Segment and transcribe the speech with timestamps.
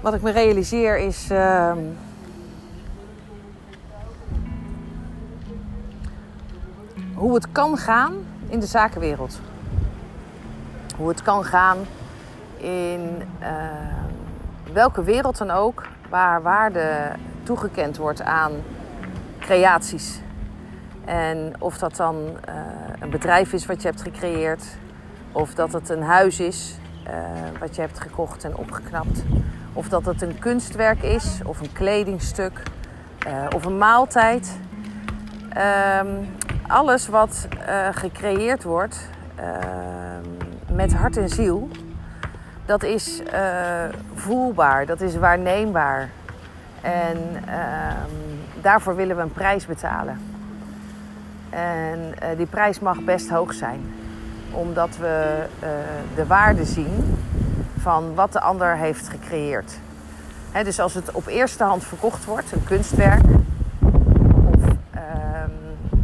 [0.00, 1.30] wat ik me realiseer is.
[1.30, 1.72] Uh,
[7.14, 8.14] hoe het kan gaan
[8.48, 9.40] in de zakenwereld.
[10.96, 11.78] Hoe het kan gaan
[12.56, 13.48] in uh,
[14.72, 17.10] welke wereld dan ook waar waarde
[17.42, 18.52] toegekend wordt aan
[19.38, 20.20] creaties.
[21.04, 22.54] En of dat dan uh,
[23.00, 24.64] een bedrijf is wat je hebt gecreëerd,
[25.32, 27.12] of dat het een huis is uh,
[27.60, 29.22] wat je hebt gekocht en opgeknapt,
[29.72, 32.62] of dat het een kunstwerk is, of een kledingstuk,
[33.26, 34.58] uh, of een maaltijd.
[36.00, 36.28] Um,
[36.66, 37.48] alles wat
[37.92, 39.08] gecreëerd wordt
[40.72, 41.68] met hart en ziel,
[42.66, 43.22] dat is
[44.14, 46.08] voelbaar, dat is waarneembaar.
[46.80, 47.18] En
[47.48, 47.92] uh,
[48.60, 50.20] daarvoor willen we een prijs betalen.
[51.50, 53.94] En die prijs mag best hoog zijn,
[54.50, 55.46] omdat we
[56.14, 57.19] de waarde zien
[57.80, 59.78] van wat de ander heeft gecreëerd.
[60.64, 63.24] Dus als het op eerste hand verkocht wordt, een kunstwerk,
[63.80, 65.50] of ehm,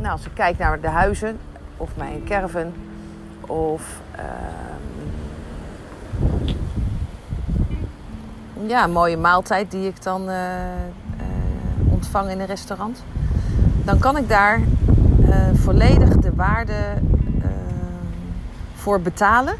[0.00, 1.38] nou, als ik kijk naar de huizen,
[1.76, 2.72] of mijn caravan,
[3.40, 4.00] of
[8.66, 13.04] ja, een mooie maaltijd die ik dan uh, uh, ontvang in een restaurant.
[13.84, 14.60] Dan kan ik daar
[15.20, 16.74] uh, volledig de waarde
[18.74, 19.54] voor betalen.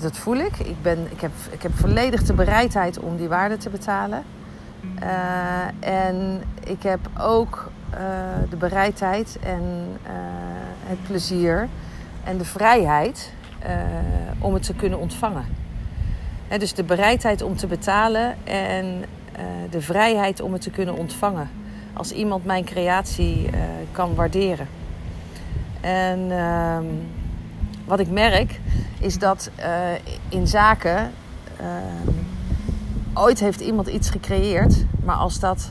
[0.00, 0.58] Dat voel ik.
[0.58, 4.22] Ik, ben, ik, heb, ik heb volledig de bereidheid om die waarde te betalen.
[5.80, 7.70] en ik heb ook
[8.50, 9.62] de bereidheid en
[10.86, 11.68] het plezier
[12.24, 13.32] en de vrijheid
[14.38, 15.44] om het te kunnen ontvangen.
[16.48, 19.04] He, dus de bereidheid om te betalen en
[19.70, 21.50] de vrijheid om het te kunnen ontvangen.
[21.92, 23.50] Als iemand mijn creatie
[23.92, 24.68] kan waarderen.
[25.80, 26.78] En uh,
[27.90, 28.60] wat ik merk
[28.98, 29.66] is dat uh,
[30.28, 31.10] in zaken
[31.56, 32.12] ehm,
[33.14, 35.70] ooit heeft iemand iets gecreëerd, maar als dat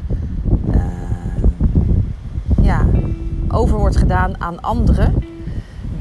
[2.62, 2.86] ja,
[3.48, 5.16] over wordt gedaan aan anderen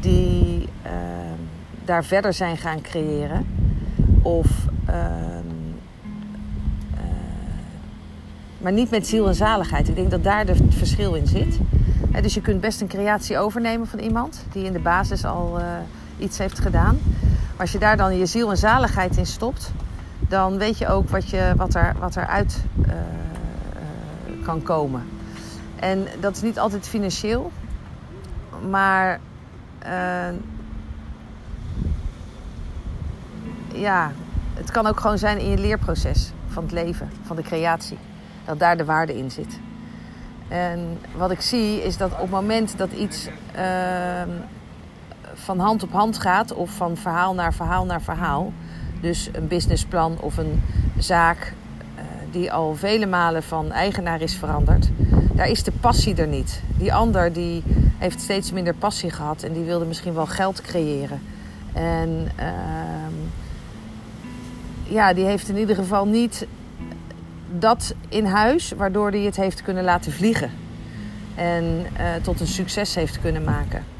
[0.00, 1.40] die ehm,
[1.84, 3.46] daar verder zijn gaan creëren
[4.22, 4.46] of
[4.88, 4.94] uh,
[8.58, 9.88] maar niet met ziel en zaligheid.
[9.88, 11.58] Ik denk dat daar het verschil in zit.
[12.22, 15.64] Dus je kunt best een creatie overnemen van iemand die in de basis al uh,
[16.18, 16.98] iets heeft gedaan.
[17.56, 19.72] Als je daar dan je ziel en zaligheid in stopt,
[20.18, 22.92] dan weet je ook wat, je, wat, er, wat eruit uh,
[24.44, 25.02] kan komen.
[25.76, 27.52] En dat is niet altijd financieel,
[28.68, 29.20] maar
[33.72, 34.12] ja,
[34.54, 37.98] het kan ook gewoon zijn in je leerproces van het leven, van de creatie.
[38.44, 39.58] Dat daar de waarde in zit.
[40.48, 44.22] En wat ik zie is dat op het moment dat iets uh,
[45.48, 48.52] van hand op hand gaat, of van verhaal naar verhaal naar verhaal,
[49.00, 50.62] dus een businessplan of een
[50.98, 51.54] zaak
[51.94, 54.88] uh, die al vele malen van eigenaar is veranderd,
[55.32, 56.62] daar is de passie er niet.
[56.76, 57.62] Die ander die
[57.98, 61.20] heeft steeds minder passie gehad en die wilde misschien wel geld creëren.
[61.72, 62.44] En uh,
[64.82, 66.46] ja, die heeft in ieder geval niet
[67.58, 70.50] dat in huis, waardoor hij het heeft kunnen laten vliegen.
[71.34, 73.96] En uh, tot een succes heeft kunnen maken.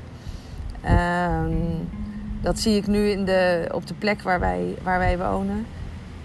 [0.84, 1.40] Uh,
[2.40, 5.66] dat zie ik nu in de, op de plek waar wij, waar wij wonen.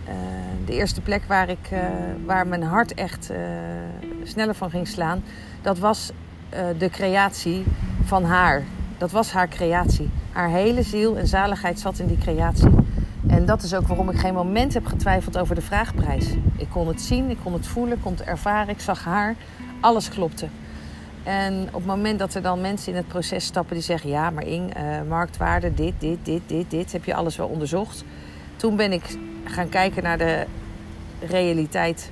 [0.07, 0.13] Uh,
[0.65, 1.79] de eerste plek waar, ik, uh,
[2.25, 3.31] waar mijn hart echt
[4.23, 5.23] sneller van ging slaan,
[5.61, 6.11] dat was
[6.77, 7.63] de creatie
[8.03, 8.63] van haar.
[8.97, 10.09] Dat was haar creatie.
[10.31, 12.69] Haar hele ziel en zaligheid zat in die creatie.
[13.27, 16.29] En dat is ook waarom ik geen moment heb getwijfeld over de vraagprijs.
[16.57, 19.35] Ik kon het zien, ik kon het voelen, ik kon het ervaren, ik zag haar.
[19.79, 20.47] Alles klopte.
[21.23, 24.29] En op het moment dat er dan mensen in het proces stappen die zeggen: Ja,
[24.29, 28.03] maar Ing, uh, marktwaarde, dit, dit, dit, dit, dit, heb je alles wel onderzocht.
[28.55, 30.45] Toen ben ik gaan kijken naar de
[31.27, 32.11] realiteit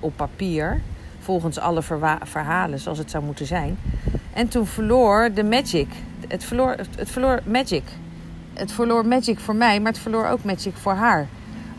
[0.00, 0.80] op papier,
[1.18, 1.82] volgens alle
[2.22, 3.78] verhalen zoals het zou moeten zijn.
[4.32, 5.88] En toen verloor de magic.
[6.28, 7.82] Het verloor, het verloor magic
[8.60, 11.26] het verloor magic voor mij, maar het verloor ook magic voor haar.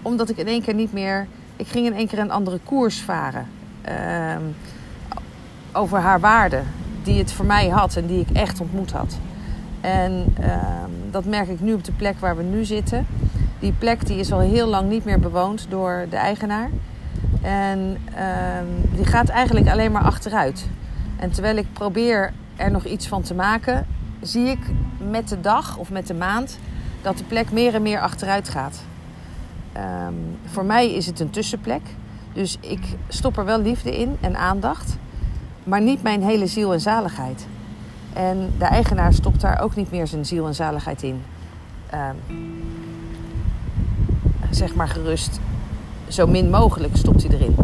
[0.02, 1.28] Omdat ik in één keer niet meer.
[1.56, 3.48] Ik ging in één keer een andere koers varen.
[3.90, 4.36] Uh,
[5.72, 6.62] over haar waarde.
[7.04, 9.18] Die het voor mij had en die ik echt ontmoet had.
[9.82, 10.56] En uh,
[11.12, 13.08] dat merk ik nu op de plek waar we nu zitten.
[13.60, 16.70] Die plek die is al heel lang niet meer bewoond door de eigenaar.
[17.42, 20.68] En uh, die gaat eigenlijk alleen maar achteruit.
[21.16, 23.88] En terwijl ik probeer er nog iets van te maken,
[24.22, 24.60] zie ik
[25.10, 26.60] met de dag of met de maand
[27.02, 28.82] dat de plek meer en meer achteruit gaat.
[30.08, 31.82] Um, voor mij is het een tussenplek.
[32.34, 34.98] Dus ik stop er wel liefde in en aandacht.
[35.64, 37.48] Maar niet mijn hele ziel en zaligheid.
[38.14, 41.22] En de eigenaar stopt daar ook niet meer zijn ziel en zaligheid in.
[41.94, 42.64] Um,
[44.50, 45.40] zeg maar gerust
[46.08, 47.56] zo min mogelijk stopt hij erin.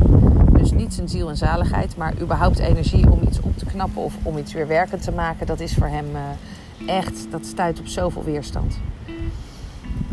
[0.51, 4.13] Dus niet zijn ziel en zaligheid, maar überhaupt energie om iets op te knappen of
[4.23, 5.47] om iets weer werkend te maken.
[5.47, 8.77] Dat is voor hem uh, echt, dat stuit op zoveel weerstand.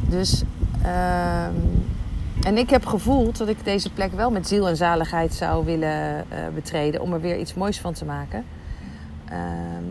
[0.08, 0.42] Dus,
[0.82, 1.46] uh,
[2.44, 6.24] en ik heb gevoeld dat ik deze plek wel met ziel en zaligheid zou willen
[6.32, 7.00] uh, betreden.
[7.00, 8.44] Om er weer iets moois van te maken.
[9.32, 9.38] Uh,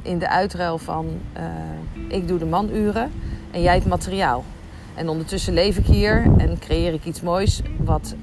[0.01, 1.43] in de uitruil van, eh,
[2.07, 3.11] ik doe de manuren
[3.51, 4.43] en jij het materiaal.
[4.95, 8.15] En ondertussen leef ik hier en creëer ik iets moois wat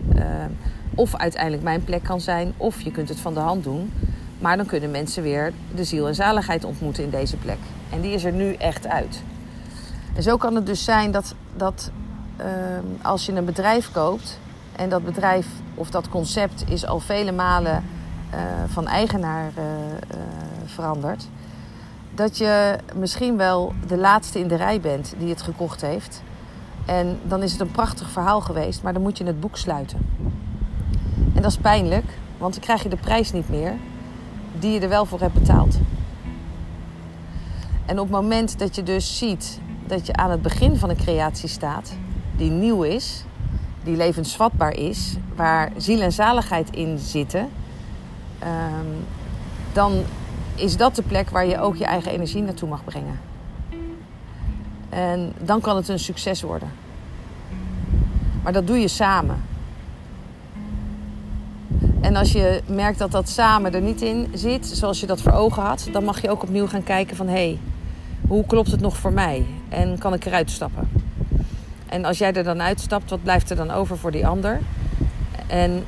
[0.95, 3.93] of uiteindelijk mijn plek kan zijn, of je kunt het van de hand doen.
[4.39, 7.59] Maar dan kunnen mensen weer de ziel en zaligheid ontmoeten in deze plek.
[7.91, 9.23] En die is er nu echt uit.
[10.15, 11.91] En zo kan het dus zijn dat, dat
[13.03, 14.39] als je een bedrijf koopt
[14.77, 17.85] en dat bedrijf of dat concept is al vele malen
[18.35, 19.65] uh, van eigenaar uh,
[20.65, 21.29] veranderd,
[22.15, 26.23] dat je misschien wel de laatste in de rij bent die het gekocht heeft.
[26.87, 29.99] En dan is het een prachtig verhaal geweest, maar dan moet je het boek sluiten.
[31.35, 33.75] En dat is pijnlijk, want dan krijg je de prijs niet meer
[34.59, 35.79] die je er wel voor hebt betaald.
[37.87, 40.97] En op het moment dat je dus ziet dat je aan het begin van een
[40.97, 41.93] creatie staat,
[42.41, 43.25] die nieuw is,
[43.85, 47.49] die levensvatbaar is, waar ziel en zaligheid in zitten,
[48.43, 49.05] um,
[49.73, 50.03] dan
[50.55, 53.21] is dat de plek waar je ook je eigen energie naartoe mag brengen.
[54.89, 56.71] En dan kan het een succes worden.
[58.43, 59.43] Maar dat doe je samen.
[62.01, 65.33] En als je merkt dat dat samen er niet in zit, zoals je dat voor
[65.33, 67.59] ogen had, dan mag je ook opnieuw gaan kijken van hé, hey,
[68.29, 69.47] hoe klopt het nog voor mij?
[69.69, 71.00] En kan ik eruit stappen?
[71.91, 74.61] En als jij er dan uitstapt, wat blijft er dan over voor die ander?
[75.47, 75.85] En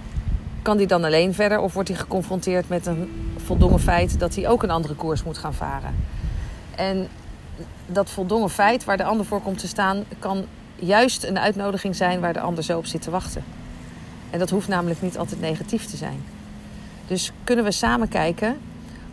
[0.62, 4.48] kan die dan alleen verder of wordt hij geconfronteerd met een voldongen feit dat hij
[4.48, 5.94] ook een andere koers moet gaan varen?
[6.76, 7.08] En
[7.86, 10.44] dat voldongen feit waar de ander voor komt te staan, kan
[10.74, 13.44] juist een uitnodiging zijn waar de ander zo op zit te wachten.
[14.30, 16.24] En dat hoeft namelijk niet altijd negatief te zijn.
[17.06, 18.56] Dus kunnen we samen kijken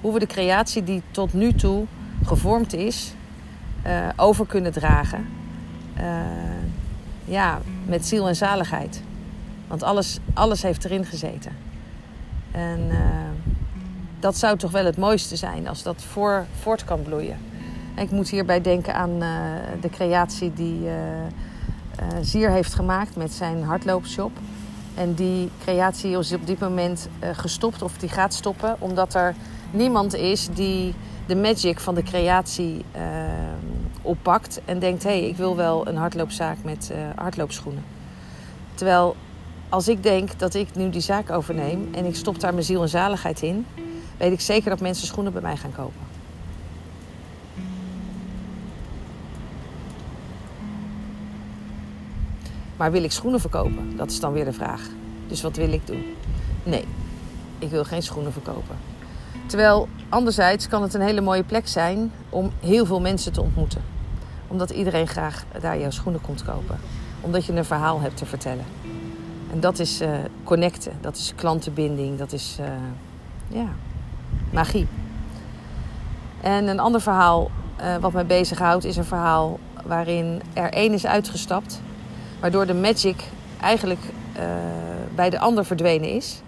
[0.02, 1.86] hoe we de creatie die tot nu toe
[2.24, 3.14] gevormd is,
[3.86, 5.28] uh, over kunnen dragen.
[5.98, 6.04] Uh,
[7.30, 9.02] ja, met ziel en zaligheid.
[9.68, 11.52] Want alles, alles heeft erin gezeten.
[12.52, 12.98] En uh,
[14.20, 17.38] dat zou toch wel het mooiste zijn als dat voor, voort kan bloeien.
[17.96, 19.20] En ik moet hierbij denken aan
[19.82, 20.90] de creatie die
[22.22, 24.32] Zier heeft gemaakt met zijn hardloopshop.
[24.96, 29.36] En die creatie is op dit moment uh, gestopt of die gaat stoppen, omdat er
[29.72, 30.94] niemand is die
[31.28, 33.02] de magic van de creatie uh,
[34.10, 37.84] oppakt en denkt: hé, hey, ik wil wel een hardloopzaak met uh, hardloopschoenen.
[38.76, 39.16] Terwijl
[39.70, 42.82] als ik denk dat ik nu die zaak overneem en ik stop daar mijn ziel
[42.82, 43.66] en zaligheid in,
[44.18, 46.08] weet ik zeker dat mensen schoenen bij mij gaan kopen.
[52.78, 53.98] Maar wil ik schoenen verkopen?
[53.98, 54.82] Dat is dan weer de vraag.
[55.28, 56.06] Dus wat wil ik doen?
[56.64, 56.86] Nee,
[57.60, 58.76] ik wil geen schoenen verkopen.
[59.46, 63.82] Terwijl anderzijds kan het een hele mooie plek zijn om heel veel mensen te ontmoeten.
[64.50, 66.80] Omdat iedereen graag daar jouw schoenen komt kopen.
[67.22, 68.66] Omdat je een verhaal hebt te vertellen.
[69.52, 70.10] En dat is uh,
[70.44, 72.68] connecten, dat is klantenbinding, dat is uh,
[73.48, 73.68] ja,
[74.52, 74.88] magie.
[76.42, 77.52] En een ander verhaal
[77.82, 81.82] uh, wat mij bezighoudt is een verhaal waarin er één is uitgestapt
[82.40, 83.24] Waardoor de magic
[83.62, 84.00] eigenlijk
[85.16, 86.42] bij de ander verdwenen is.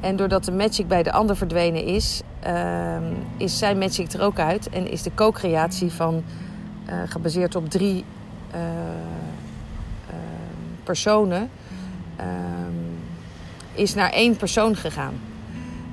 [0.00, 2.96] En doordat de magic bij de ander verdwenen is, uh,
[3.36, 4.68] is zijn magic er ook uit.
[4.68, 6.24] En is de co-creatie van,
[7.06, 8.04] gebaseerd op drie
[10.82, 11.50] personen,
[12.16, 12.28] ehm,
[13.72, 15.14] is naar één persoon gegaan.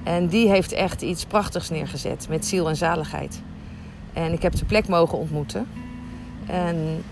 [0.04, 3.42] En die heeft echt iets prachtigs neergezet met ziel en zaligheid.
[4.14, 5.68] En ik heb de plek mogen ontmoeten.
[6.46, 7.04] En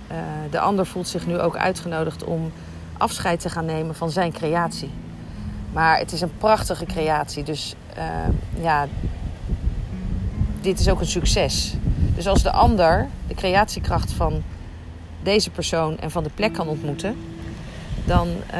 [0.49, 2.51] de ander voelt zich nu ook uitgenodigd om
[2.97, 4.89] afscheid te gaan nemen van zijn creatie.
[5.73, 7.43] Maar het is een prachtige creatie.
[7.43, 8.03] Dus uh,
[8.63, 8.87] ja,
[10.61, 11.75] dit is ook een succes.
[12.15, 14.43] Dus als de ander de creatiekracht van
[15.23, 17.15] deze persoon en van de plek kan ontmoeten,
[18.05, 18.59] dan uh,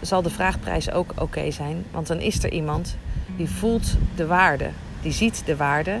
[0.00, 1.84] zal de vraagprijs ook oké zijn.
[1.90, 2.96] Want dan is er iemand
[3.36, 4.70] die voelt de waarde,
[5.02, 5.98] die ziet de waarde.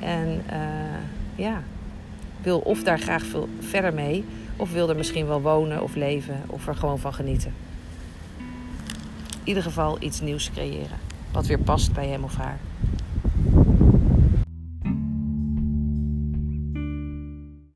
[0.00, 0.42] En
[1.34, 1.62] ja,
[2.42, 4.24] wil of daar graag veel verder mee,
[4.56, 7.54] of wil er misschien wel wonen of leven of er gewoon van genieten.
[9.28, 10.98] In ieder geval iets nieuws creëren,
[11.32, 12.58] wat weer past bij hem of haar.